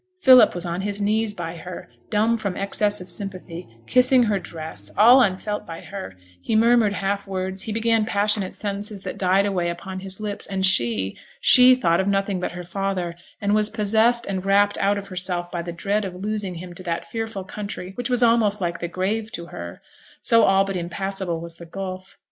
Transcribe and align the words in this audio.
Philip 0.19 0.55
was 0.55 0.65
on 0.65 0.81
his 0.81 0.99
knees 0.99 1.31
by 1.35 1.57
her, 1.57 1.87
dumb 2.09 2.35
from 2.35 2.57
excess 2.57 3.01
of 3.01 3.07
sympathy, 3.07 3.67
kissing 3.85 4.23
her 4.23 4.39
dress, 4.39 4.89
all 4.97 5.21
unfelt 5.21 5.67
by 5.67 5.81
her; 5.81 6.15
he 6.41 6.55
murmured 6.55 6.93
half 6.93 7.27
words, 7.27 7.61
he 7.61 7.71
began 7.71 8.03
passionate 8.03 8.55
sentences 8.55 9.01
that 9.01 9.19
died 9.19 9.45
away 9.45 9.69
upon 9.69 9.99
his 9.99 10.19
lips; 10.19 10.47
and 10.47 10.65
she 10.65 11.15
she 11.39 11.75
thought 11.75 11.99
of 11.99 12.07
nothing 12.07 12.39
but 12.39 12.53
her 12.53 12.63
father, 12.63 13.13
and 13.39 13.53
was 13.53 13.69
possessed 13.69 14.25
and 14.25 14.43
rapt 14.43 14.75
out 14.79 14.97
of 14.97 15.09
herself 15.09 15.51
by 15.51 15.61
the 15.61 15.71
dread 15.71 16.03
of 16.03 16.15
losing 16.15 16.55
him 16.55 16.73
to 16.73 16.81
that 16.81 17.05
fearful 17.05 17.43
country 17.43 17.91
which 17.93 18.09
was 18.09 18.23
almost 18.23 18.59
like 18.59 18.79
the 18.79 18.87
grave 18.87 19.31
to 19.31 19.45
her, 19.53 19.83
so 20.19 20.45
all 20.45 20.65
but 20.65 20.75
impassable 20.75 21.39
was 21.39 21.57
the 21.57 21.65
gulf. 21.67 22.17